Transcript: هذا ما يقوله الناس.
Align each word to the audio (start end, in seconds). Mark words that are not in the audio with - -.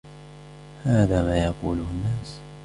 هذا 0.83 1.23
ما 1.23 1.37
يقوله 1.45 1.81
الناس. 1.91 2.39